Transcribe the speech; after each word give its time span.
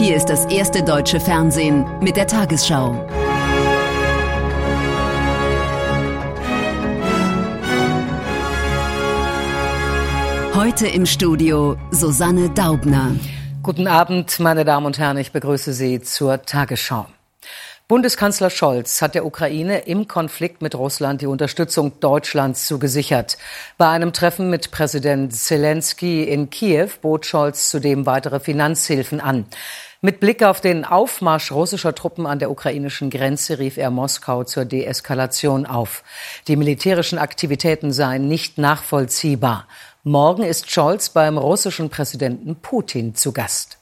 Hier 0.00 0.16
ist 0.16 0.30
das 0.30 0.46
erste 0.46 0.82
deutsche 0.82 1.20
Fernsehen 1.20 1.84
mit 2.00 2.16
der 2.16 2.26
Tagesschau. 2.26 3.06
Heute 10.54 10.86
im 10.86 11.04
Studio 11.04 11.76
Susanne 11.90 12.48
Daubner. 12.48 13.14
Guten 13.62 13.86
Abend, 13.86 14.40
meine 14.40 14.64
Damen 14.64 14.86
und 14.86 14.98
Herren. 14.98 15.18
Ich 15.18 15.32
begrüße 15.32 15.74
Sie 15.74 16.00
zur 16.00 16.40
Tagesschau. 16.40 17.04
Bundeskanzler 17.86 18.50
Scholz 18.50 19.02
hat 19.02 19.16
der 19.16 19.26
Ukraine 19.26 19.80
im 19.80 20.06
Konflikt 20.06 20.62
mit 20.62 20.76
Russland 20.76 21.20
die 21.20 21.26
Unterstützung 21.26 21.98
Deutschlands 21.98 22.68
zugesichert. 22.68 23.36
Bei 23.76 23.88
einem 23.88 24.12
Treffen 24.12 24.48
mit 24.48 24.70
Präsident 24.70 25.34
Zelensky 25.34 26.22
in 26.22 26.48
Kiew 26.48 26.88
bot 27.02 27.26
Scholz 27.26 27.68
zudem 27.68 28.06
weitere 28.06 28.38
Finanzhilfen 28.38 29.20
an. 29.20 29.44
Mit 30.02 30.18
Blick 30.18 30.42
auf 30.42 30.62
den 30.62 30.86
Aufmarsch 30.86 31.52
russischer 31.52 31.94
Truppen 31.94 32.24
an 32.24 32.38
der 32.38 32.50
ukrainischen 32.50 33.10
Grenze 33.10 33.58
rief 33.58 33.76
er 33.76 33.90
Moskau 33.90 34.44
zur 34.44 34.64
Deeskalation 34.64 35.66
auf. 35.66 36.04
Die 36.48 36.56
militärischen 36.56 37.18
Aktivitäten 37.18 37.92
seien 37.92 38.26
nicht 38.26 38.56
nachvollziehbar. 38.56 39.68
Morgen 40.02 40.42
ist 40.42 40.70
Scholz 40.70 41.10
beim 41.10 41.36
russischen 41.36 41.90
Präsidenten 41.90 42.56
Putin 42.56 43.14
zu 43.14 43.32
Gast. 43.32 43.76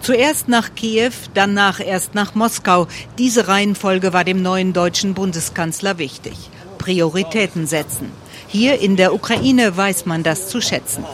Zuerst 0.00 0.48
nach 0.48 0.74
Kiew, 0.74 1.12
danach 1.34 1.80
erst 1.80 2.14
nach 2.14 2.34
Moskau. 2.34 2.86
Diese 3.18 3.46
Reihenfolge 3.46 4.14
war 4.14 4.24
dem 4.24 4.40
neuen 4.40 4.72
deutschen 4.72 5.12
Bundeskanzler 5.12 5.98
wichtig. 5.98 6.48
Prioritäten 6.78 7.66
setzen. 7.66 8.10
Hier 8.46 8.80
in 8.80 8.96
der 8.96 9.12
Ukraine 9.12 9.76
weiß 9.76 10.06
man 10.06 10.22
das 10.22 10.48
zu 10.48 10.62
schätzen. 10.62 11.04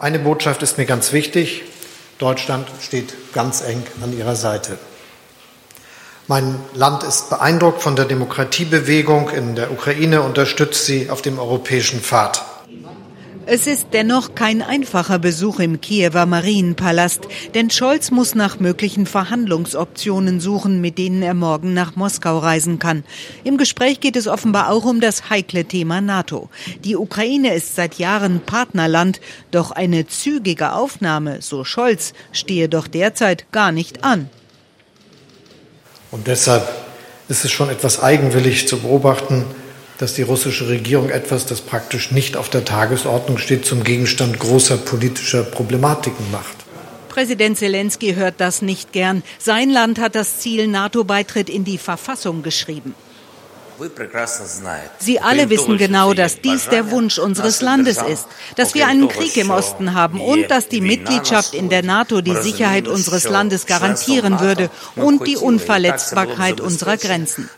Eine 0.00 0.18
Botschaft 0.18 0.64
ist 0.64 0.78
mir 0.78 0.86
ganz 0.86 1.12
wichtig. 1.12 1.62
Deutschland 2.18 2.68
steht 2.80 3.32
ganz 3.32 3.62
eng 3.62 3.82
an 4.02 4.16
ihrer 4.16 4.36
Seite. 4.36 4.78
Mein 6.26 6.60
Land 6.74 7.04
ist 7.04 7.30
beeindruckt 7.30 7.80
von 7.80 7.96
der 7.96 8.04
Demokratiebewegung 8.04 9.30
in 9.30 9.54
der 9.54 9.70
Ukraine, 9.70 10.22
unterstützt 10.22 10.84
sie 10.84 11.08
auf 11.08 11.22
dem 11.22 11.38
europäischen 11.38 12.00
Pfad. 12.00 12.44
Es 13.50 13.66
ist 13.66 13.86
dennoch 13.94 14.34
kein 14.34 14.60
einfacher 14.60 15.18
Besuch 15.18 15.58
im 15.58 15.80
Kiewer 15.80 16.26
Marienpalast, 16.26 17.22
denn 17.54 17.70
Scholz 17.70 18.10
muss 18.10 18.34
nach 18.34 18.60
möglichen 18.60 19.06
Verhandlungsoptionen 19.06 20.38
suchen, 20.38 20.82
mit 20.82 20.98
denen 20.98 21.22
er 21.22 21.32
morgen 21.32 21.72
nach 21.72 21.96
Moskau 21.96 22.36
reisen 22.40 22.78
kann. 22.78 23.04
Im 23.44 23.56
Gespräch 23.56 24.00
geht 24.00 24.16
es 24.16 24.28
offenbar 24.28 24.70
auch 24.70 24.84
um 24.84 25.00
das 25.00 25.30
heikle 25.30 25.64
Thema 25.64 26.02
NATO. 26.02 26.50
Die 26.84 26.94
Ukraine 26.94 27.54
ist 27.54 27.74
seit 27.74 27.94
Jahren 27.94 28.40
Partnerland, 28.40 29.18
doch 29.50 29.70
eine 29.70 30.06
zügige 30.06 30.74
Aufnahme, 30.74 31.40
so 31.40 31.64
Scholz, 31.64 32.12
stehe 32.32 32.68
doch 32.68 32.86
derzeit 32.86 33.50
gar 33.50 33.72
nicht 33.72 34.04
an. 34.04 34.28
Und 36.10 36.26
deshalb 36.26 36.68
ist 37.28 37.46
es 37.46 37.50
schon 37.50 37.70
etwas 37.70 38.02
eigenwillig 38.02 38.68
zu 38.68 38.78
beobachten, 38.80 39.46
dass 39.98 40.14
die 40.14 40.22
russische 40.22 40.68
Regierung 40.68 41.10
etwas, 41.10 41.46
das 41.46 41.60
praktisch 41.60 42.12
nicht 42.12 42.36
auf 42.36 42.48
der 42.48 42.64
Tagesordnung 42.64 43.38
steht, 43.38 43.66
zum 43.66 43.84
Gegenstand 43.84 44.38
großer 44.38 44.78
politischer 44.78 45.42
Problematiken 45.42 46.30
macht. 46.30 46.56
Präsident 47.08 47.58
Zelensky 47.58 48.14
hört 48.14 48.34
das 48.38 48.62
nicht 48.62 48.92
gern. 48.92 49.24
Sein 49.38 49.70
Land 49.70 49.98
hat 49.98 50.14
das 50.14 50.38
Ziel 50.38 50.68
NATO-Beitritt 50.68 51.50
in 51.50 51.64
die 51.64 51.78
Verfassung 51.78 52.42
geschrieben. 52.42 52.94
Sie 54.98 55.20
alle 55.20 55.50
wissen 55.50 55.78
genau, 55.78 56.14
dass 56.14 56.40
dies 56.40 56.68
der 56.68 56.90
Wunsch 56.90 57.18
unseres 57.18 57.60
Landes 57.60 57.98
ist, 57.98 58.26
dass 58.56 58.74
wir 58.74 58.86
einen 58.86 59.08
Krieg 59.08 59.36
im 59.36 59.50
Osten 59.50 59.94
haben 59.94 60.20
und 60.20 60.50
dass 60.50 60.68
die 60.68 60.80
Mitgliedschaft 60.80 61.54
in 61.54 61.68
der 61.68 61.82
NATO 61.82 62.20
die 62.20 62.34
Sicherheit 62.34 62.88
unseres 62.88 63.24
Landes 63.28 63.66
garantieren 63.66 64.40
würde 64.40 64.70
und 64.96 65.26
die 65.26 65.36
Unverletzbarkeit 65.36 66.60
unserer 66.60 66.96
Grenzen. 66.96 67.48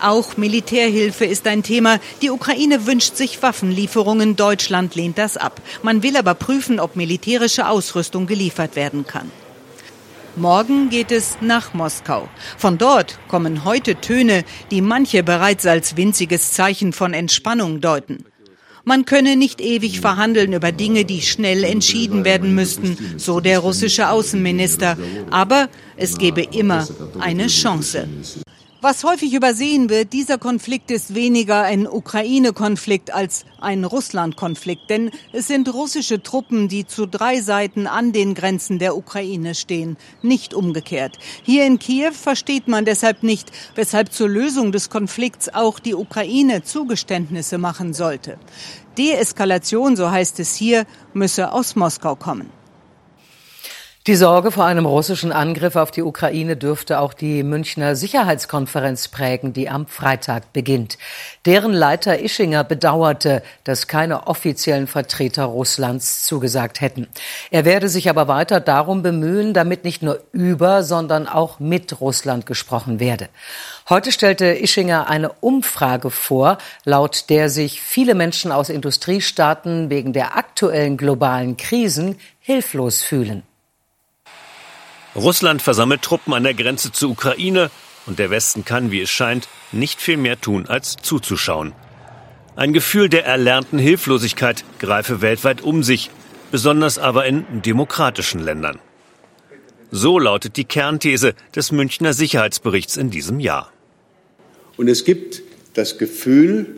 Auch 0.00 0.36
Militärhilfe 0.36 1.24
ist 1.26 1.46
ein 1.46 1.62
Thema. 1.62 1.98
Die 2.22 2.30
Ukraine 2.30 2.86
wünscht 2.86 3.16
sich 3.16 3.42
Waffenlieferungen. 3.42 4.36
Deutschland 4.36 4.94
lehnt 4.94 5.18
das 5.18 5.36
ab. 5.36 5.60
Man 5.82 6.02
will 6.02 6.16
aber 6.16 6.34
prüfen, 6.34 6.80
ob 6.80 6.96
militärische 6.96 7.68
Ausrüstung 7.68 8.26
geliefert 8.26 8.76
werden 8.76 9.06
kann. 9.06 9.30
Morgen 10.36 10.90
geht 10.90 11.10
es 11.10 11.38
nach 11.40 11.74
Moskau. 11.74 12.28
Von 12.56 12.78
dort 12.78 13.18
kommen 13.28 13.64
heute 13.64 13.96
Töne, 13.96 14.44
die 14.70 14.80
manche 14.80 15.22
bereits 15.22 15.66
als 15.66 15.96
winziges 15.96 16.52
Zeichen 16.52 16.92
von 16.92 17.14
Entspannung 17.14 17.80
deuten. 17.80 18.24
Man 18.84 19.04
könne 19.04 19.36
nicht 19.36 19.60
ewig 19.60 20.00
verhandeln 20.00 20.52
über 20.52 20.72
Dinge, 20.72 21.04
die 21.04 21.20
schnell 21.20 21.64
entschieden 21.64 22.24
werden 22.24 22.54
müssten, 22.54 22.96
so 23.18 23.40
der 23.40 23.58
russische 23.58 24.08
Außenminister. 24.08 24.96
Aber 25.30 25.68
es 25.96 26.16
gebe 26.16 26.42
immer 26.42 26.86
eine 27.18 27.48
Chance. 27.48 28.08
Was 28.82 29.04
häufig 29.04 29.34
übersehen 29.34 29.90
wird, 29.90 30.14
dieser 30.14 30.38
Konflikt 30.38 30.90
ist 30.90 31.14
weniger 31.14 31.64
ein 31.64 31.86
Ukraine-Konflikt 31.86 33.12
als 33.12 33.44
ein 33.60 33.84
Russland-Konflikt. 33.84 34.88
Denn 34.88 35.10
es 35.34 35.48
sind 35.48 35.70
russische 35.74 36.22
Truppen, 36.22 36.66
die 36.66 36.86
zu 36.86 37.04
drei 37.04 37.42
Seiten 37.42 37.86
an 37.86 38.12
den 38.12 38.32
Grenzen 38.32 38.78
der 38.78 38.96
Ukraine 38.96 39.54
stehen, 39.54 39.98
nicht 40.22 40.54
umgekehrt. 40.54 41.18
Hier 41.42 41.66
in 41.66 41.78
Kiew 41.78 42.12
versteht 42.12 42.68
man 42.68 42.86
deshalb 42.86 43.22
nicht, 43.22 43.52
weshalb 43.74 44.14
zur 44.14 44.30
Lösung 44.30 44.72
des 44.72 44.88
Konflikts 44.88 45.50
auch 45.52 45.78
die 45.78 45.94
Ukraine 45.94 46.62
Zugeständnisse 46.62 47.58
machen 47.58 47.92
sollte. 47.92 48.38
Deeskalation, 48.96 49.94
so 49.94 50.10
heißt 50.10 50.40
es 50.40 50.54
hier, 50.54 50.86
müsse 51.12 51.52
aus 51.52 51.76
Moskau 51.76 52.16
kommen. 52.16 52.59
Die 54.10 54.16
Sorge 54.16 54.50
vor 54.50 54.64
einem 54.64 54.86
russischen 54.86 55.30
Angriff 55.30 55.76
auf 55.76 55.92
die 55.92 56.02
Ukraine 56.02 56.56
dürfte 56.56 56.98
auch 56.98 57.14
die 57.14 57.44
Münchner 57.44 57.94
Sicherheitskonferenz 57.94 59.06
prägen, 59.06 59.52
die 59.52 59.68
am 59.68 59.86
Freitag 59.86 60.52
beginnt. 60.52 60.98
Deren 61.46 61.72
Leiter 61.72 62.18
Ischinger 62.18 62.64
bedauerte, 62.64 63.40
dass 63.62 63.86
keine 63.86 64.26
offiziellen 64.26 64.88
Vertreter 64.88 65.44
Russlands 65.44 66.24
zugesagt 66.24 66.80
hätten. 66.80 67.06
Er 67.52 67.64
werde 67.64 67.88
sich 67.88 68.10
aber 68.10 68.26
weiter 68.26 68.58
darum 68.58 69.02
bemühen, 69.02 69.54
damit 69.54 69.84
nicht 69.84 70.02
nur 70.02 70.18
über, 70.32 70.82
sondern 70.82 71.28
auch 71.28 71.60
mit 71.60 72.00
Russland 72.00 72.46
gesprochen 72.46 72.98
werde. 72.98 73.28
Heute 73.88 74.10
stellte 74.10 74.46
Ischinger 74.46 75.08
eine 75.08 75.30
Umfrage 75.34 76.10
vor, 76.10 76.58
laut 76.84 77.30
der 77.30 77.48
sich 77.48 77.80
viele 77.80 78.16
Menschen 78.16 78.50
aus 78.50 78.70
Industriestaaten 78.70 79.88
wegen 79.88 80.12
der 80.12 80.36
aktuellen 80.36 80.96
globalen 80.96 81.56
Krisen 81.56 82.16
hilflos 82.40 83.02
fühlen. 83.02 83.44
Russland 85.16 85.60
versammelt 85.62 86.02
Truppen 86.02 86.32
an 86.34 86.44
der 86.44 86.54
Grenze 86.54 86.92
zur 86.92 87.10
Ukraine 87.10 87.70
und 88.06 88.18
der 88.18 88.30
Westen 88.30 88.64
kann, 88.64 88.90
wie 88.90 89.00
es 89.00 89.10
scheint, 89.10 89.48
nicht 89.72 90.00
viel 90.00 90.16
mehr 90.16 90.40
tun, 90.40 90.66
als 90.66 90.96
zuzuschauen. 90.96 91.72
Ein 92.56 92.72
Gefühl 92.72 93.08
der 93.08 93.24
erlernten 93.24 93.78
Hilflosigkeit 93.78 94.64
greife 94.78 95.20
weltweit 95.20 95.62
um 95.62 95.82
sich, 95.82 96.10
besonders 96.50 96.98
aber 96.98 97.26
in 97.26 97.62
demokratischen 97.62 98.40
Ländern. 98.40 98.78
So 99.90 100.18
lautet 100.18 100.56
die 100.56 100.64
Kernthese 100.64 101.34
des 101.54 101.72
Münchner 101.72 102.12
Sicherheitsberichts 102.12 102.96
in 102.96 103.10
diesem 103.10 103.40
Jahr. 103.40 103.72
Und 104.76 104.88
es 104.88 105.04
gibt 105.04 105.42
das 105.74 105.98
Gefühl, 105.98 106.76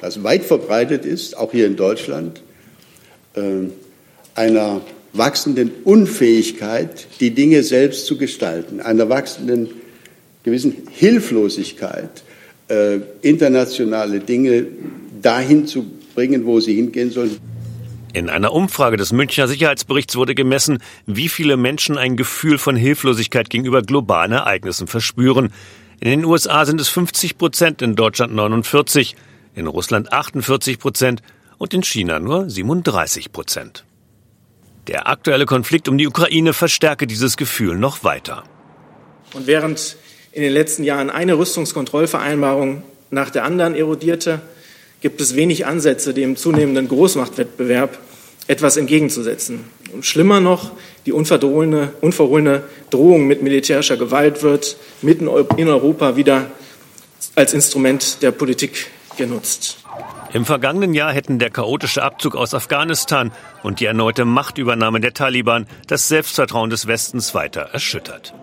das 0.00 0.22
weit 0.22 0.44
verbreitet 0.44 1.04
ist, 1.04 1.36
auch 1.36 1.52
hier 1.52 1.66
in 1.66 1.76
Deutschland, 1.76 2.42
äh, 3.34 3.68
einer 4.34 4.80
wachsenden 5.12 5.70
Unfähigkeit, 5.84 7.06
die 7.20 7.30
Dinge 7.30 7.62
selbst 7.62 8.06
zu 8.06 8.16
gestalten, 8.16 8.80
einer 8.80 9.08
wachsenden 9.08 9.68
gewissen 10.44 10.74
Hilflosigkeit, 10.90 12.22
äh, 12.68 12.98
internationale 13.22 14.20
Dinge 14.20 14.66
dahin 15.20 15.66
zu 15.66 15.86
bringen, 16.14 16.46
wo 16.46 16.60
sie 16.60 16.74
hingehen 16.74 17.10
sollen. 17.10 17.36
In 18.12 18.30
einer 18.30 18.52
Umfrage 18.52 18.96
des 18.96 19.12
Münchner 19.12 19.48
Sicherheitsberichts 19.48 20.16
wurde 20.16 20.34
gemessen, 20.34 20.78
wie 21.06 21.28
viele 21.28 21.56
Menschen 21.56 21.98
ein 21.98 22.16
Gefühl 22.16 22.58
von 22.58 22.74
Hilflosigkeit 22.74 23.50
gegenüber 23.50 23.82
globalen 23.82 24.32
Ereignissen 24.32 24.86
verspüren. 24.86 25.50
In 26.00 26.10
den 26.10 26.24
USA 26.24 26.64
sind 26.64 26.80
es 26.80 26.88
50 26.88 27.36
Prozent, 27.36 27.82
in 27.82 27.96
Deutschland 27.96 28.34
49, 28.34 29.14
in 29.54 29.66
Russland 29.66 30.12
48 30.12 30.78
Prozent 30.78 31.22
und 31.58 31.74
in 31.74 31.82
China 31.82 32.18
nur 32.18 32.48
37 32.48 33.32
Prozent. 33.32 33.84
Der 34.88 35.06
aktuelle 35.06 35.44
Konflikt 35.44 35.86
um 35.88 35.98
die 35.98 36.08
Ukraine 36.08 36.54
verstärke 36.54 37.06
dieses 37.06 37.36
Gefühl 37.36 37.76
noch 37.76 38.04
weiter. 38.04 38.44
Und 39.34 39.46
während 39.46 39.96
in 40.32 40.42
den 40.42 40.52
letzten 40.52 40.82
Jahren 40.82 41.10
eine 41.10 41.36
Rüstungskontrollvereinbarung 41.36 42.82
nach 43.10 43.28
der 43.28 43.44
anderen 43.44 43.74
erodierte, 43.74 44.40
gibt 45.02 45.20
es 45.20 45.36
wenig 45.36 45.66
Ansätze, 45.66 46.14
dem 46.14 46.36
zunehmenden 46.36 46.88
Großmachtwettbewerb 46.88 47.98
etwas 48.46 48.78
entgegenzusetzen. 48.78 49.64
Und 49.92 50.06
schlimmer 50.06 50.40
noch, 50.40 50.72
die 51.04 51.12
unverhohlene 51.12 52.62
Drohung 52.90 53.26
mit 53.26 53.42
militärischer 53.42 53.98
Gewalt 53.98 54.42
wird 54.42 54.78
mitten 55.02 55.28
in 55.56 55.68
Europa 55.68 56.16
wieder 56.16 56.50
als 57.34 57.52
Instrument 57.52 58.22
der 58.22 58.30
Politik 58.30 58.86
genutzt. 59.18 59.78
Im 60.32 60.44
vergangenen 60.44 60.92
Jahr 60.92 61.12
hätten 61.12 61.38
der 61.38 61.50
chaotische 61.50 62.02
Abzug 62.02 62.36
aus 62.36 62.52
Afghanistan 62.52 63.32
und 63.62 63.80
die 63.80 63.86
erneute 63.86 64.26
Machtübernahme 64.26 65.00
der 65.00 65.14
Taliban 65.14 65.66
das 65.86 66.08
Selbstvertrauen 66.08 66.68
des 66.68 66.86
Westens 66.86 67.34
weiter 67.34 67.62
erschüttert. 67.72 68.34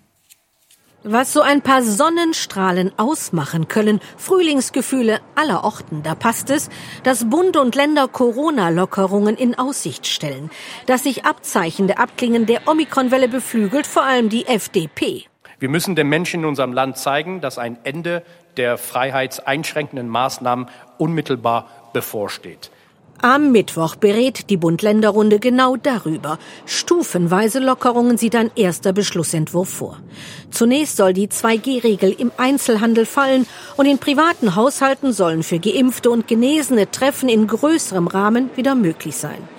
Was 1.06 1.34
so 1.34 1.42
ein 1.42 1.60
paar 1.60 1.82
Sonnenstrahlen 1.82 2.90
ausmachen 2.96 3.68
können, 3.68 4.00
Frühlingsgefühle 4.16 5.20
aller 5.34 5.62
Orten, 5.62 6.02
da 6.02 6.14
passt 6.14 6.48
es, 6.48 6.70
dass 7.02 7.28
Bund 7.28 7.58
und 7.58 7.74
Länder 7.74 8.08
Corona-Lockerungen 8.08 9.36
in 9.36 9.54
Aussicht 9.54 10.06
stellen. 10.06 10.50
Das 10.86 11.02
sich 11.02 11.26
Abzeichen 11.26 11.88
der 11.88 11.98
Abklingen 12.00 12.46
der 12.46 12.66
Omikronwelle 12.66 13.28
beflügelt 13.28 13.86
vor 13.86 14.04
allem 14.04 14.30
die 14.30 14.46
FDP. 14.46 15.24
Wir 15.58 15.68
müssen 15.68 15.94
den 15.94 16.08
Menschen 16.08 16.40
in 16.40 16.46
unserem 16.46 16.72
Land 16.72 16.96
zeigen, 16.96 17.42
dass 17.42 17.58
ein 17.58 17.76
Ende 17.84 18.22
der 18.56 18.78
freiheitseinschränkenden 18.78 20.08
Maßnahmen 20.08 20.70
unmittelbar 20.96 21.68
bevorsteht. 21.92 22.70
Am 23.24 23.52
Mittwoch 23.52 23.96
berät 23.96 24.50
die 24.50 24.58
Bund-Länder-Runde 24.58 25.38
genau 25.38 25.76
darüber. 25.76 26.38
Stufenweise 26.66 27.58
Lockerungen 27.58 28.18
sieht 28.18 28.36
ein 28.36 28.50
erster 28.54 28.92
Beschlussentwurf 28.92 29.70
vor. 29.70 29.98
Zunächst 30.50 30.98
soll 30.98 31.14
die 31.14 31.28
2G-Regel 31.28 32.14
im 32.18 32.32
Einzelhandel 32.36 33.06
fallen 33.06 33.46
und 33.78 33.86
in 33.86 33.96
privaten 33.96 34.56
Haushalten 34.56 35.14
sollen 35.14 35.42
für 35.42 35.58
Geimpfte 35.58 36.10
und 36.10 36.28
Genesene 36.28 36.90
Treffen 36.90 37.30
in 37.30 37.46
größerem 37.46 38.08
Rahmen 38.08 38.50
wieder 38.56 38.74
möglich 38.74 39.16
sein. 39.16 39.53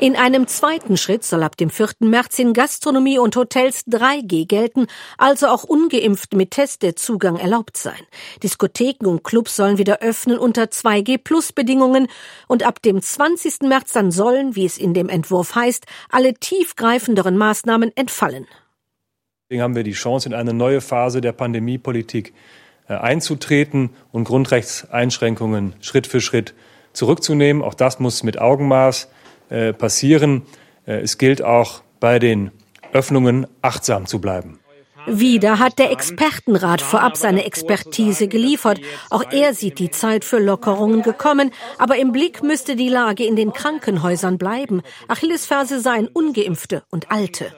In 0.00 0.14
einem 0.14 0.46
zweiten 0.46 0.96
Schritt 0.96 1.24
soll 1.24 1.42
ab 1.42 1.56
dem 1.56 1.70
4. 1.70 1.88
März 2.00 2.38
in 2.38 2.52
Gastronomie 2.52 3.18
und 3.18 3.34
Hotels 3.34 3.84
3G 3.88 4.46
gelten, 4.46 4.86
also 5.16 5.48
auch 5.48 5.64
ungeimpft 5.64 6.34
mit 6.34 6.52
Test 6.52 6.82
der 6.82 6.94
Zugang 6.94 7.34
erlaubt 7.34 7.76
sein. 7.76 7.98
Diskotheken 8.40 9.08
und 9.08 9.24
Clubs 9.24 9.56
sollen 9.56 9.76
wieder 9.76 9.98
öffnen 9.98 10.38
unter 10.38 10.66
2G 10.66 11.18
Plus 11.18 11.52
Bedingungen 11.52 12.06
und 12.46 12.64
ab 12.64 12.80
dem 12.80 13.02
20. 13.02 13.62
März 13.62 13.92
dann 13.92 14.12
sollen, 14.12 14.54
wie 14.54 14.66
es 14.66 14.78
in 14.78 14.94
dem 14.94 15.08
Entwurf 15.08 15.56
heißt, 15.56 15.86
alle 16.10 16.32
tiefgreifenderen 16.34 17.36
Maßnahmen 17.36 17.90
entfallen. 17.96 18.46
Deswegen 19.50 19.62
haben 19.62 19.74
wir 19.74 19.82
die 19.82 19.92
Chance, 19.92 20.28
in 20.28 20.34
eine 20.34 20.54
neue 20.54 20.80
Phase 20.80 21.20
der 21.20 21.32
Pandemiepolitik 21.32 22.34
äh, 22.86 22.94
einzutreten 22.94 23.90
und 24.12 24.24
Grundrechtseinschränkungen 24.24 25.74
Schritt 25.80 26.06
für 26.06 26.20
Schritt 26.20 26.54
zurückzunehmen. 26.92 27.62
Auch 27.62 27.74
das 27.74 27.98
muss 27.98 28.22
mit 28.22 28.40
Augenmaß 28.40 29.08
äh, 29.50 29.72
passieren. 29.72 30.42
Äh, 30.86 31.00
es 31.00 31.18
gilt 31.18 31.42
auch 31.42 31.82
bei 32.00 32.18
den 32.18 32.50
Öffnungen 32.92 33.46
achtsam 33.62 34.06
zu 34.06 34.20
bleiben. 34.20 34.58
Wieder 35.06 35.58
hat 35.58 35.78
der 35.78 35.90
Expertenrat 35.90 36.82
vorab 36.82 37.16
seine 37.16 37.46
Expertise 37.46 38.28
geliefert. 38.28 38.78
Auch 39.08 39.24
er 39.32 39.54
sieht 39.54 39.78
die 39.78 39.90
Zeit 39.90 40.22
für 40.22 40.38
Lockerungen 40.38 41.02
gekommen, 41.02 41.50
aber 41.78 41.96
im 41.96 42.12
Blick 42.12 42.42
müsste 42.42 42.76
die 42.76 42.90
Lage 42.90 43.24
in 43.24 43.34
den 43.34 43.54
Krankenhäusern 43.54 44.36
bleiben. 44.36 44.82
Achillesferse 45.08 45.80
seien 45.80 46.08
ungeimpfte 46.08 46.82
und 46.90 47.10
Alte. 47.10 47.52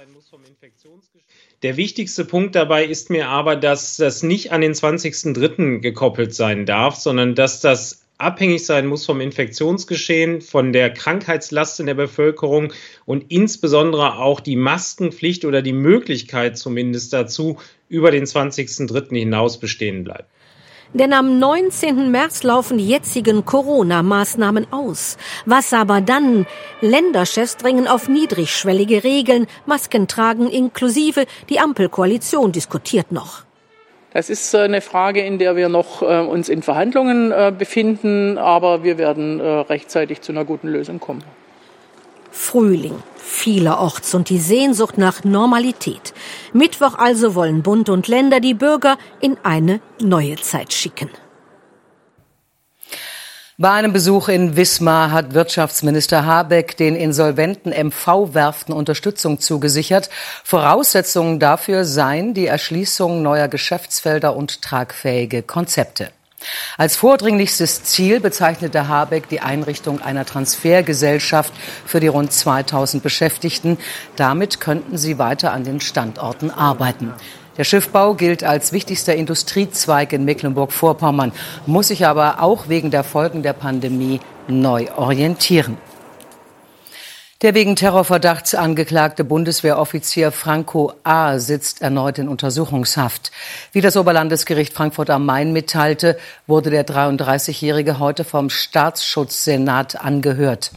Der 1.62 1.76
wichtigste 1.76 2.24
Punkt 2.24 2.54
dabei 2.54 2.84
ist 2.84 3.10
mir 3.10 3.28
aber, 3.28 3.56
dass 3.56 3.96
das 3.96 4.22
nicht 4.22 4.52
an 4.52 4.60
den 4.60 4.72
20.03. 4.72 5.80
gekoppelt 5.80 6.34
sein 6.34 6.66
darf, 6.66 6.96
sondern 6.96 7.34
dass 7.34 7.60
das 7.60 8.06
abhängig 8.20 8.66
sein 8.66 8.86
muss 8.86 9.06
vom 9.06 9.20
Infektionsgeschehen, 9.20 10.40
von 10.40 10.72
der 10.72 10.90
Krankheitslast 10.92 11.80
in 11.80 11.86
der 11.86 11.94
Bevölkerung 11.94 12.72
und 13.06 13.26
insbesondere 13.28 14.18
auch 14.18 14.40
die 14.40 14.56
Maskenpflicht 14.56 15.44
oder 15.44 15.62
die 15.62 15.72
Möglichkeit 15.72 16.58
zumindest 16.58 17.12
dazu 17.12 17.58
über 17.88 18.10
den 18.10 18.24
20.03. 18.24 19.16
hinaus 19.16 19.58
bestehen 19.58 20.04
bleibt. 20.04 20.30
Denn 20.92 21.12
am 21.12 21.38
19. 21.38 22.10
März 22.10 22.42
laufen 22.42 22.78
die 22.78 22.88
jetzigen 22.88 23.44
Corona-Maßnahmen 23.44 24.72
aus. 24.72 25.18
Was 25.46 25.72
aber 25.72 26.00
dann? 26.00 26.46
Länderchefs 26.80 27.56
drängen 27.58 27.86
auf 27.86 28.08
niedrigschwellige 28.08 29.04
Regeln, 29.04 29.46
Masken 29.66 30.08
tragen 30.08 30.48
inklusive. 30.48 31.26
Die 31.48 31.60
Ampelkoalition 31.60 32.50
diskutiert 32.50 33.12
noch. 33.12 33.44
Das 34.12 34.28
ist 34.28 34.52
äh, 34.54 34.58
eine 34.58 34.80
Frage, 34.80 35.20
in 35.20 35.38
der 35.38 35.56
wir 35.56 35.68
noch 35.68 36.02
äh, 36.02 36.20
uns 36.20 36.48
in 36.48 36.62
Verhandlungen 36.62 37.30
äh, 37.30 37.52
befinden, 37.56 38.38
aber 38.38 38.82
wir 38.82 38.98
werden 38.98 39.40
rechtzeitig 39.40 40.20
zu 40.20 40.32
einer 40.32 40.44
guten 40.44 40.68
Lösung 40.68 41.00
kommen. 41.00 41.22
Frühling 42.30 43.02
vielerorts 43.16 44.14
und 44.14 44.28
die 44.28 44.38
Sehnsucht 44.38 44.98
nach 44.98 45.24
Normalität. 45.24 46.12
Mittwoch 46.52 46.96
also 46.96 47.34
wollen 47.34 47.62
Bund 47.62 47.88
und 47.88 48.08
Länder 48.08 48.40
die 48.40 48.54
Bürger 48.54 48.98
in 49.20 49.36
eine 49.42 49.80
neue 50.00 50.36
Zeit 50.36 50.72
schicken. 50.72 51.10
Bei 53.60 53.72
einem 53.72 53.92
Besuch 53.92 54.28
in 54.28 54.56
Wismar 54.56 55.10
hat 55.10 55.34
Wirtschaftsminister 55.34 56.24
Habeck 56.24 56.78
den 56.78 56.96
insolventen 56.96 57.74
MV-Werften 57.74 58.72
Unterstützung 58.72 59.38
zugesichert. 59.38 60.08
Voraussetzungen 60.44 61.38
dafür 61.38 61.84
seien 61.84 62.32
die 62.32 62.46
Erschließung 62.46 63.20
neuer 63.20 63.48
Geschäftsfelder 63.48 64.34
und 64.34 64.62
tragfähige 64.62 65.42
Konzepte. 65.42 66.08
Als 66.78 66.96
vordringlichstes 66.96 67.84
Ziel 67.84 68.20
bezeichnete 68.20 68.88
Habeck 68.88 69.28
die 69.28 69.40
Einrichtung 69.40 70.00
einer 70.00 70.24
Transfergesellschaft 70.24 71.52
für 71.84 72.00
die 72.00 72.08
rund 72.08 72.32
2000 72.32 73.02
Beschäftigten. 73.02 73.76
Damit 74.16 74.60
könnten 74.60 74.96
sie 74.96 75.18
weiter 75.18 75.52
an 75.52 75.64
den 75.64 75.80
Standorten 75.80 76.50
arbeiten. 76.50 77.12
Der 77.56 77.64
Schiffbau 77.64 78.14
gilt 78.14 78.44
als 78.44 78.72
wichtigster 78.72 79.14
Industriezweig 79.14 80.12
in 80.12 80.24
Mecklenburg-Vorpommern, 80.24 81.32
muss 81.66 81.88
sich 81.88 82.06
aber 82.06 82.42
auch 82.42 82.68
wegen 82.68 82.90
der 82.90 83.04
Folgen 83.04 83.42
der 83.42 83.52
Pandemie 83.52 84.20
neu 84.48 84.86
orientieren. 84.96 85.76
Der 87.42 87.54
wegen 87.54 87.74
Terrorverdachts 87.74 88.54
angeklagte 88.54 89.24
Bundeswehroffizier 89.24 90.30
Franco 90.30 90.92
A. 91.04 91.38
sitzt 91.38 91.80
erneut 91.80 92.18
in 92.18 92.28
Untersuchungshaft. 92.28 93.30
Wie 93.72 93.80
das 93.80 93.96
Oberlandesgericht 93.96 94.74
Frankfurt 94.74 95.08
am 95.08 95.24
Main 95.24 95.54
mitteilte, 95.54 96.18
wurde 96.46 96.68
der 96.68 96.86
33-Jährige 96.86 97.98
heute 97.98 98.24
vom 98.24 98.50
Staatsschutzsenat 98.50 100.04
angehört. 100.04 100.72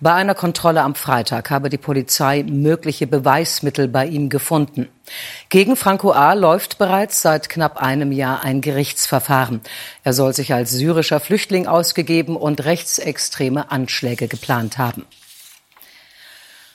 Bei 0.00 0.14
einer 0.14 0.34
Kontrolle 0.34 0.80
am 0.80 0.94
Freitag 0.94 1.50
habe 1.50 1.68
die 1.68 1.76
Polizei 1.76 2.42
mögliche 2.42 3.06
Beweismittel 3.06 3.86
bei 3.86 4.06
ihm 4.06 4.30
gefunden. 4.30 4.88
Gegen 5.50 5.76
Franco 5.76 6.12
A. 6.12 6.32
läuft 6.32 6.78
bereits 6.78 7.20
seit 7.20 7.50
knapp 7.50 7.82
einem 7.82 8.12
Jahr 8.12 8.42
ein 8.44 8.62
Gerichtsverfahren. 8.62 9.60
Er 10.04 10.14
soll 10.14 10.32
sich 10.32 10.54
als 10.54 10.70
syrischer 10.70 11.20
Flüchtling 11.20 11.66
ausgegeben 11.66 12.34
und 12.34 12.64
rechtsextreme 12.64 13.70
Anschläge 13.70 14.26
geplant 14.26 14.78
haben. 14.78 15.04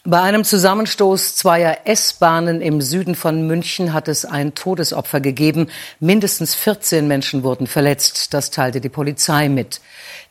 Bei 0.05 0.19
einem 0.19 0.43
Zusammenstoß 0.43 1.35
zweier 1.35 1.77
S-Bahnen 1.85 2.59
im 2.59 2.81
Süden 2.81 3.15
von 3.15 3.47
München 3.47 3.93
hat 3.93 4.09
es 4.09 4.25
ein 4.25 4.53
Todesopfer 4.53 5.21
gegeben. 5.21 5.69
Mindestens 6.01 6.55
14 6.55 7.07
Menschen 7.07 7.43
wurden 7.43 7.67
verletzt. 7.67 8.33
Das 8.33 8.51
teilte 8.51 8.81
die 8.81 8.89
Polizei 8.89 9.47
mit. 9.47 9.79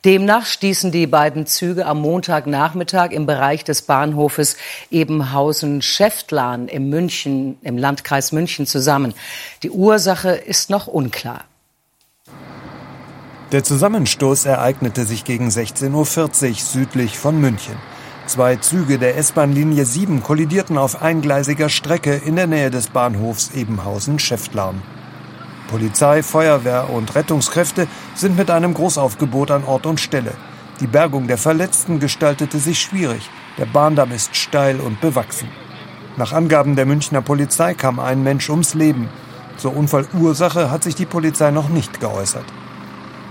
Demnach 0.05 0.45
stießen 0.45 0.93
die 0.93 1.07
beiden 1.07 1.47
Züge 1.47 1.87
am 1.87 2.03
Montagnachmittag 2.03 3.13
im 3.13 3.25
Bereich 3.25 3.65
des 3.65 3.81
Bahnhofes 3.81 4.59
Ebenhausen-Schäftlarn 4.91 6.69
im 6.69 6.91
München, 6.91 7.57
im 7.63 7.79
Landkreis 7.79 8.31
München 8.31 8.67
zusammen. 8.67 9.15
Die 9.63 9.71
Ursache 9.71 10.33
ist 10.33 10.69
noch 10.69 10.87
unklar. 10.87 11.47
Der 13.53 13.65
Zusammenstoß 13.65 14.45
ereignete 14.45 15.07
sich 15.07 15.25
gegen 15.25 15.49
16.40 15.49 16.51
Uhr 16.51 16.57
südlich 16.57 17.19
von 17.19 17.41
München. 17.41 17.77
Zwei 18.27 18.57
Züge 18.57 18.99
der 18.99 19.19
S-Bahn-Linie 19.19 19.85
7 19.85 20.23
kollidierten 20.23 20.79
auf 20.79 21.03
eingleisiger 21.03 21.69
Strecke 21.69 22.15
in 22.15 22.37
der 22.37 22.47
Nähe 22.47 22.71
des 22.71 22.89
Bahnhofs 22.89 23.51
Ebenhausen-Schäftlarn. 23.55 24.81
Polizei, 25.69 26.23
Feuerwehr 26.23 26.91
und 26.91 27.15
Rettungskräfte 27.15 27.89
sind 28.15 28.37
mit 28.37 28.51
einem 28.51 28.75
Großaufgebot 28.75 29.51
an 29.51 29.65
Ort 29.65 29.87
und 29.87 30.01
Stelle. 30.01 30.33
Die 30.81 30.87
Bergung 30.87 31.27
der 31.27 31.39
Verletzten 31.39 31.99
gestaltete 31.99 32.59
sich 32.59 32.81
schwierig. 32.81 33.29
Der 33.59 33.67
Bahndamm 33.67 34.13
ist 34.13 34.37
steil 34.37 34.81
und 34.81 35.01
bewachsen. 35.01 35.49
Nach 36.17 36.33
Angaben 36.33 36.77
der 36.77 36.87
Münchner 36.87 37.23
Polizei 37.23 37.75
kam 37.75 37.99
ein 37.99 38.23
Mensch 38.23 38.51
ums 38.51 38.75
Leben. 38.75 39.09
Zur 39.57 39.77
Unfallursache 39.77 40.71
hat 40.71 40.85
sich 40.85 40.95
die 40.95 41.07
Polizei 41.07 41.51
noch 41.51 41.69
nicht 41.69 42.01
geäußert. 42.01 42.45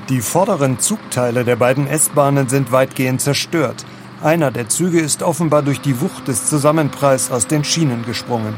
Die 0.10 0.22
vorderen 0.22 0.80
Zugteile 0.80 1.46
der 1.46 1.56
beiden 1.56 1.88
S-Bahnen 1.88 2.50
sind 2.50 2.72
weitgehend 2.72 3.22
zerstört. 3.22 3.86
Einer 4.24 4.52
der 4.52 4.70
Züge 4.70 5.00
ist 5.00 5.24
offenbar 5.24 5.64
durch 5.64 5.82
die 5.82 6.00
Wucht 6.00 6.28
des 6.28 6.46
Zusammenpralls 6.46 7.32
aus 7.32 7.48
den 7.48 7.64
Schienen 7.64 8.06
gesprungen. 8.06 8.54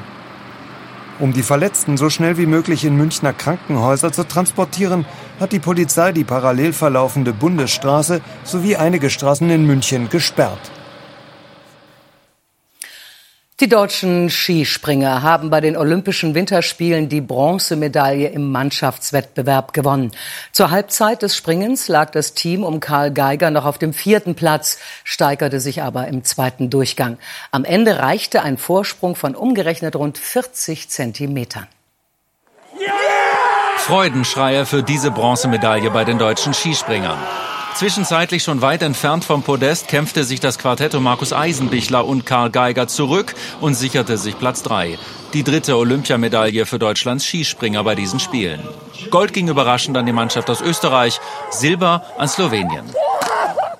Um 1.19 1.31
die 1.31 1.41
Verletzten 1.41 1.95
so 1.95 2.09
schnell 2.09 2.37
wie 2.37 2.47
möglich 2.47 2.83
in 2.83 2.97
Münchner 2.97 3.31
Krankenhäuser 3.31 4.11
zu 4.11 4.27
transportieren, 4.27 5.05
hat 5.39 5.53
die 5.53 5.59
Polizei 5.59 6.11
die 6.11 6.25
parallel 6.25 6.73
verlaufende 6.73 7.31
Bundesstraße 7.31 8.19
sowie 8.43 8.75
einige 8.75 9.09
Straßen 9.09 9.49
in 9.49 9.65
München 9.65 10.09
gesperrt. 10.09 10.59
Die 13.59 13.69
deutschen 13.69 14.31
Skispringer 14.31 15.21
haben 15.21 15.51
bei 15.51 15.61
den 15.61 15.77
Olympischen 15.77 16.33
Winterspielen 16.33 17.07
die 17.07 17.21
Bronzemedaille 17.21 18.29
im 18.29 18.51
Mannschaftswettbewerb 18.51 19.73
gewonnen. 19.73 20.11
Zur 20.51 20.71
Halbzeit 20.71 21.21
des 21.21 21.37
Springens 21.37 21.87
lag 21.87 22.09
das 22.09 22.33
Team 22.33 22.63
um 22.63 22.79
Karl 22.79 23.11
Geiger 23.11 23.51
noch 23.51 23.65
auf 23.65 23.77
dem 23.77 23.93
vierten 23.93 24.33
Platz, 24.33 24.79
steigerte 25.03 25.59
sich 25.59 25.83
aber 25.83 26.07
im 26.07 26.23
zweiten 26.23 26.71
Durchgang. 26.71 27.19
Am 27.51 27.63
Ende 27.63 27.99
reichte 27.99 28.41
ein 28.41 28.57
Vorsprung 28.57 29.15
von 29.15 29.35
umgerechnet 29.35 29.95
rund 29.95 30.17
40 30.17 30.89
Zentimetern. 30.89 31.67
Freudenschreie 33.77 34.65
für 34.65 34.81
diese 34.81 35.11
Bronzemedaille 35.11 35.91
bei 35.91 36.05
den 36.05 36.17
deutschen 36.17 36.55
Skispringern. 36.55 37.19
Zwischenzeitlich 37.75 38.43
schon 38.43 38.61
weit 38.61 38.83
entfernt 38.83 39.25
vom 39.25 39.41
Podest 39.41 39.87
kämpfte 39.87 40.23
sich 40.23 40.39
das 40.39 40.59
Quartett 40.59 40.93
um 40.93 41.03
Markus 41.03 41.33
Eisenbichler 41.33 42.05
und 42.05 42.23
Karl 42.23 42.51
Geiger 42.51 42.87
zurück 42.87 43.33
und 43.61 43.73
sicherte 43.73 44.17
sich 44.17 44.37
Platz 44.37 44.61
3. 44.61 44.99
Die 45.33 45.43
dritte 45.43 45.77
Olympiamedaille 45.77 46.67
für 46.67 46.77
Deutschlands 46.77 47.25
Skispringer 47.25 47.83
bei 47.83 47.95
diesen 47.95 48.19
Spielen. 48.19 48.61
Gold 49.09 49.33
ging 49.33 49.47
überraschend 49.47 49.97
an 49.97 50.05
die 50.05 50.13
Mannschaft 50.13 50.51
aus 50.51 50.61
Österreich, 50.61 51.19
Silber 51.49 52.05
an 52.17 52.27
Slowenien. 52.27 52.85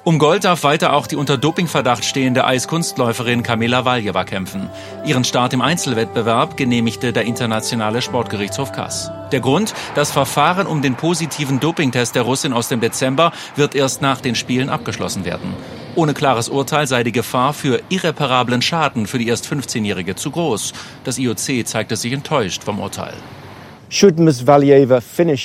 Um 0.05 0.19
Gold 0.19 0.43
darf 0.43 0.63
weiter 0.63 0.91
auch 0.91 1.07
die 1.07 1.15
unter 1.15 1.37
Dopingverdacht 1.37 2.03
stehende 2.03 2.43
Eiskunstläuferin 2.43 3.41
Kamila 3.41 3.85
Valjeva 3.85 4.25
kämpfen. 4.25 4.69
Ihren 5.05 5.23
Start 5.23 5.53
im 5.53 5.61
Einzelwettbewerb 5.61 6.57
genehmigte 6.57 7.13
der 7.13 7.23
Internationale 7.23 8.01
Sportgerichtshof 8.01 8.73
Kass. 8.73 9.11
Der 9.31 9.39
Grund, 9.39 9.73
das 9.95 10.11
Verfahren 10.11 10.67
um 10.67 10.81
den 10.81 10.95
positiven 10.95 11.61
Dopingtest 11.61 12.15
der 12.15 12.23
Russin 12.23 12.51
aus 12.51 12.67
dem 12.67 12.81
Dezember 12.81 13.31
wird 13.55 13.75
erst 13.75 14.01
nach 14.01 14.19
den 14.19 14.35
Spielen 14.35 14.67
abgeschlossen 14.67 15.23
werden. 15.23 15.53
Ohne 15.95 16.13
klares 16.13 16.49
Urteil 16.49 16.85
sei 16.85 17.05
die 17.05 17.13
Gefahr 17.13 17.53
für 17.53 17.81
irreparablen 17.87 18.61
Schaden 18.61 19.07
für 19.07 19.19
die 19.19 19.29
erst 19.29 19.47
15-Jährige 19.47 20.15
zu 20.15 20.31
groß. 20.31 20.73
Das 21.05 21.17
IOC 21.17 21.65
zeigte 21.65 21.95
sich 21.95 22.11
enttäuscht 22.11 22.65
vom 22.65 22.79
Urteil. 22.81 23.13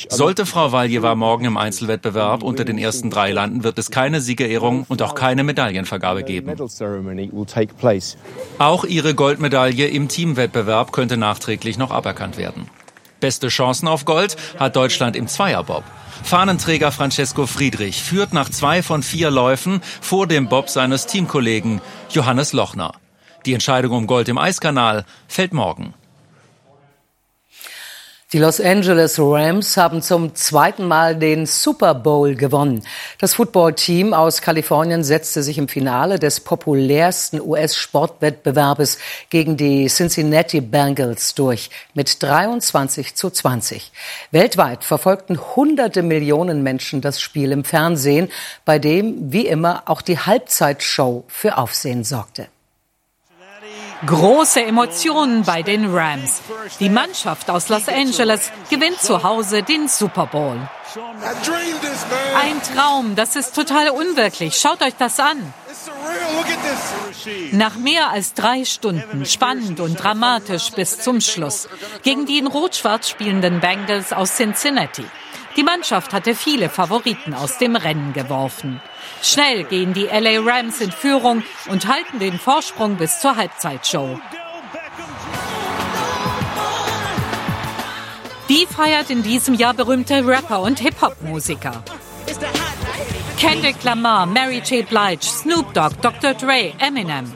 Sollte 0.08 0.46
Frau 0.46 0.72
Valjeva 0.72 1.14
morgen 1.14 1.44
im 1.44 1.58
Einzelwettbewerb 1.58 2.42
unter 2.42 2.64
den 2.64 2.78
ersten 2.78 3.10
drei 3.10 3.30
landen, 3.30 3.62
wird 3.62 3.78
es 3.78 3.90
keine 3.90 4.22
Siegerehrung 4.22 4.86
und 4.88 5.02
auch 5.02 5.14
keine 5.14 5.44
Medaillenvergabe 5.44 6.22
geben. 6.22 6.48
Auch 8.58 8.84
ihre 8.86 9.14
Goldmedaille 9.14 9.88
im 9.88 10.08
Teamwettbewerb 10.08 10.92
könnte 10.92 11.18
nachträglich 11.18 11.76
noch 11.76 11.90
aberkannt 11.90 12.38
werden. 12.38 12.70
Beste 13.20 13.48
Chancen 13.48 13.86
auf 13.86 14.06
Gold 14.06 14.38
hat 14.58 14.76
Deutschland 14.76 15.14
im 15.14 15.28
Zweierbob. 15.28 15.84
Fahnenträger 16.22 16.90
Francesco 16.90 17.44
Friedrich 17.44 18.02
führt 18.02 18.32
nach 18.32 18.48
zwei 18.48 18.82
von 18.82 19.02
vier 19.02 19.30
Läufen 19.30 19.82
vor 20.00 20.26
dem 20.26 20.48
Bob 20.48 20.70
seines 20.70 21.04
Teamkollegen 21.04 21.82
Johannes 22.08 22.54
Lochner. 22.54 22.92
Die 23.44 23.52
Entscheidung 23.52 23.92
um 23.92 24.06
Gold 24.06 24.30
im 24.30 24.38
Eiskanal 24.38 25.04
fällt 25.26 25.52
morgen. 25.52 25.92
Die 28.34 28.38
Los 28.38 28.60
Angeles 28.60 29.18
Rams 29.18 29.78
haben 29.78 30.02
zum 30.02 30.34
zweiten 30.34 30.86
Mal 30.86 31.16
den 31.16 31.46
Super 31.46 31.94
Bowl 31.94 32.34
gewonnen. 32.34 32.82
Das 33.18 33.32
Footballteam 33.32 34.12
aus 34.12 34.42
Kalifornien 34.42 35.02
setzte 35.02 35.42
sich 35.42 35.56
im 35.56 35.66
Finale 35.66 36.18
des 36.18 36.40
populärsten 36.40 37.40
US-Sportwettbewerbes 37.40 38.98
gegen 39.30 39.56
die 39.56 39.86
Cincinnati 39.86 40.60
Bengals 40.60 41.36
durch 41.36 41.70
mit 41.94 42.22
23 42.22 43.14
zu 43.14 43.30
20. 43.30 43.92
Weltweit 44.30 44.84
verfolgten 44.84 45.40
hunderte 45.56 46.02
Millionen 46.02 46.62
Menschen 46.62 47.00
das 47.00 47.22
Spiel 47.22 47.50
im 47.50 47.64
Fernsehen, 47.64 48.28
bei 48.66 48.78
dem, 48.78 49.32
wie 49.32 49.46
immer, 49.46 49.84
auch 49.86 50.02
die 50.02 50.18
Halbzeitshow 50.18 51.24
für 51.28 51.56
Aufsehen 51.56 52.04
sorgte. 52.04 52.48
Große 54.06 54.62
Emotionen 54.62 55.42
bei 55.42 55.62
den 55.62 55.92
Rams. 55.94 56.40
Die 56.78 56.88
Mannschaft 56.88 57.50
aus 57.50 57.68
Los 57.68 57.88
Angeles 57.88 58.50
gewinnt 58.70 59.00
zu 59.00 59.22
Hause 59.22 59.62
den 59.62 59.88
Super 59.88 60.26
Bowl. 60.26 60.68
Ein 62.36 62.62
Traum, 62.74 63.16
das 63.16 63.36
ist 63.36 63.54
total 63.54 63.90
unwirklich. 63.90 64.56
Schaut 64.56 64.82
euch 64.82 64.94
das 64.98 65.18
an. 65.18 65.52
Nach 67.52 67.76
mehr 67.76 68.10
als 68.10 68.34
drei 68.34 68.64
Stunden, 68.64 69.26
spannend 69.26 69.80
und 69.80 70.02
dramatisch 70.02 70.70
bis 70.70 70.98
zum 71.00 71.20
Schluss, 71.20 71.68
gegen 72.02 72.26
die 72.26 72.38
in 72.38 72.46
Rot-Schwarz 72.46 73.08
spielenden 73.08 73.60
Bengals 73.60 74.12
aus 74.12 74.36
Cincinnati. 74.36 75.04
Die 75.56 75.62
Mannschaft 75.62 76.12
hatte 76.12 76.34
viele 76.34 76.68
Favoriten 76.68 77.34
aus 77.34 77.58
dem 77.58 77.76
Rennen 77.76 78.12
geworfen. 78.12 78.80
Schnell 79.22 79.64
gehen 79.64 79.92
die 79.92 80.06
LA 80.06 80.40
Rams 80.40 80.80
in 80.80 80.92
Führung 80.92 81.42
und 81.68 81.88
halten 81.88 82.18
den 82.18 82.38
Vorsprung 82.38 82.96
bis 82.96 83.20
zur 83.20 83.36
Halbzeitshow. 83.36 84.20
Die 88.48 88.66
feiert 88.66 89.10
in 89.10 89.22
diesem 89.22 89.54
Jahr 89.54 89.74
berühmte 89.74 90.26
Rapper 90.26 90.60
und 90.60 90.80
Hip-Hop-Musiker. 90.80 91.82
Kendrick 93.38 93.82
Lamar, 93.84 94.26
Mary 94.26 94.62
J. 94.64 94.88
Blige, 94.88 95.22
Snoop 95.22 95.74
Dogg, 95.74 95.94
Dr. 96.00 96.34
Dre, 96.34 96.72
Eminem. 96.78 97.30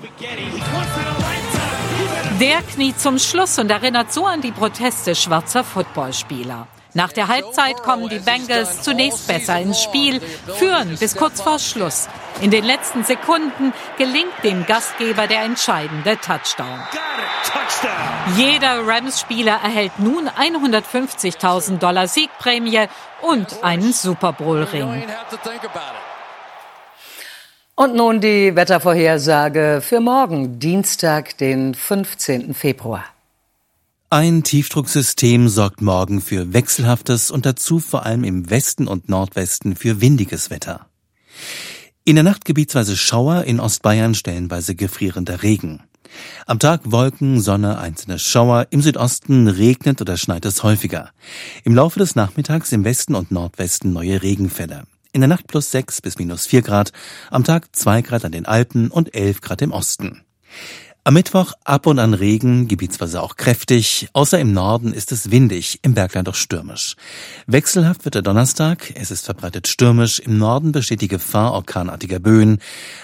Der 2.40 2.62
kniet 2.62 2.99
zum 2.99 3.19
Schluss 3.19 3.59
und 3.59 3.71
erinnert 3.71 4.12
so 4.12 4.26
an 4.26 4.40
die 4.40 4.52
Proteste 4.52 5.14
schwarzer 5.14 5.62
Footballspieler. 5.62 6.66
Nach 6.94 7.12
der 7.12 7.28
Halbzeit 7.28 7.82
kommen 7.82 8.08
die 8.08 8.18
Bengals 8.18 8.82
zunächst 8.82 9.26
besser 9.26 9.58
ins 9.58 9.82
Spiel, 9.82 10.20
führen 10.58 10.96
bis 10.99 11.16
kurz 11.16 11.40
vor 11.40 11.58
Schluss. 11.58 12.08
In 12.42 12.50
den 12.50 12.64
letzten 12.64 13.04
Sekunden 13.04 13.72
gelingt 13.96 14.32
dem 14.44 14.66
Gastgeber 14.66 15.26
der 15.26 15.42
entscheidende 15.42 16.18
Touchdown. 16.18 16.80
Jeder 18.37 18.87
Rams-Spieler 18.87 19.61
erhält 19.62 19.99
nun 19.99 20.28
150.000 20.28 21.78
Dollar 21.78 22.08
Siegprämie 22.08 22.87
und 23.22 23.62
einen 23.62 23.92
Super 23.92 24.32
Bowl-Ring. 24.32 25.04
Und 27.75 27.94
nun 27.94 28.20
die 28.20 28.54
Wettervorhersage 28.54 29.80
für 29.82 30.00
morgen, 30.00 30.58
Dienstag, 30.58 31.38
den 31.38 31.75
15. 31.75 32.52
Februar. 32.54 33.04
Ein 34.12 34.42
Tiefdrucksystem 34.42 35.49
sorgt 35.49 35.81
morgen 35.81 36.21
für 36.21 36.52
wechselhaftes 36.52 37.31
und 37.31 37.47
dazu 37.47 37.78
vor 37.78 38.04
allem 38.04 38.25
im 38.25 38.50
Westen 38.50 38.87
und 38.87 39.09
Nordwesten 39.09 39.75
für 39.75 40.02
windiges 40.02 40.50
Wetter. 40.50 40.85
In 42.04 42.16
der 42.16 42.23
Nacht 42.23 42.45
gebietsweise 42.45 42.95
Schauer, 42.95 43.45
in 43.45 43.59
Ostbayern 43.59 44.14
stellenweise 44.14 44.75
gefrierender 44.75 45.42
Regen. 45.42 45.85
Am 46.45 46.59
Tag 46.59 46.83
Wolken, 46.85 47.40
Sonne, 47.40 47.78
einzelne 47.78 48.19
Schauer, 48.19 48.66
im 48.69 48.83
Südosten 48.83 49.49
regnet 49.49 50.02
oder 50.02 50.19
schneit 50.19 50.45
es 50.45 50.62
häufiger. 50.62 51.12
Im 51.64 51.75
Laufe 51.75 51.99
des 51.99 52.14
Nachmittags 52.14 52.71
im 52.73 52.85
Westen 52.85 53.14
und 53.14 53.31
Nordwesten 53.31 53.95
neue 53.95 54.23
Regenfälle. 54.23 54.83
In 55.14 55.23
der 55.23 55.28
Nacht 55.28 55.47
plus 55.47 55.71
sechs 55.71 56.02
bis 56.02 56.19
minus 56.19 56.45
vier 56.45 56.61
Grad, 56.61 56.92
am 57.31 57.45
Tag 57.45 57.75
zwei 57.75 58.02
Grad 58.02 58.26
an 58.26 58.33
den 58.33 58.45
Alpen 58.45 58.90
und 58.90 59.14
elf 59.14 59.40
Grad 59.40 59.62
im 59.62 59.73
Osten. 59.73 60.21
Am 61.04 61.14
Mittwoch 61.14 61.54
ab 61.64 61.88
und 61.88 61.99
an 61.99 62.14
Regen, 62.14 62.68
gebietsweise 62.68 63.21
auch 63.21 63.35
kräftig, 63.35 64.09
außer 64.12 64.38
im 64.38 64.52
Norden 64.52 64.92
ist 64.92 65.11
es 65.11 65.32
windig, 65.32 65.80
im 65.82 65.94
Bergland 65.94 66.28
auch 66.28 66.37
stürmisch. 66.37 66.94
Wechselhaft 67.49 68.04
wird 68.04 68.14
der 68.14 68.23
Donnerstag, 68.23 68.92
es 68.94 69.11
ist 69.11 69.25
verbreitet 69.25 69.66
stürmisch, 69.66 70.21
im 70.21 70.38
Norden 70.38 70.71
besteht 70.71 71.00
die 71.00 71.09
Gefahr 71.09 71.54
orkanartiger 71.54 72.21
Böen. 72.21 72.61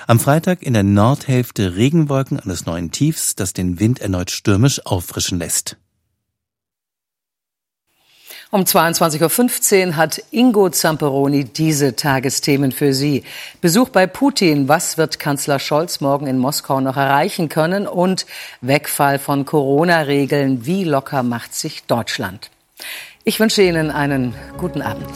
Am 0.07 0.21
Freitag 0.21 0.62
in 0.62 0.75
der 0.75 0.85
Nordhälfte 0.85 1.75
Regenwolken 1.75 2.38
eines 2.38 2.67
neuen 2.67 2.93
Tiefs, 2.93 3.35
das 3.35 3.52
den 3.52 3.81
Wind 3.81 3.99
erneut 3.99 4.31
stürmisch 4.31 4.87
auffrischen 4.87 5.40
lässt. 5.40 5.76
Um 8.50 8.62
22.15 8.62 9.88
Uhr 9.88 9.97
hat 9.97 10.23
Ingo 10.31 10.71
Zamperoni 10.71 11.45
diese 11.45 11.97
Tagesthemen 11.97 12.73
für 12.73 12.95
Sie. 12.95 13.25
Besuch 13.61 13.90
bei 13.90 14.07
Putin. 14.07 14.69
Was 14.69 14.97
wird 14.97 15.19
Kanzler 15.19 15.59
Scholz 15.59 16.00
morgen 16.00 16.26
in 16.26 16.38
Moskau 16.38 16.81
noch 16.81 16.97
erreichen 16.97 17.50
können? 17.50 17.87
Und 17.87 18.25
Wegfall 18.62 19.19
von 19.19 19.45
Corona-Regeln. 19.45 20.64
Wie 20.64 20.85
locker 20.85 21.23
macht 21.23 21.55
sich 21.55 21.85
Deutschland? 21.85 22.50
Ich 23.23 23.38
wünsche 23.38 23.62
Ihnen 23.62 23.90
einen 23.90 24.35
guten 24.57 24.81
Abend. 24.81 25.11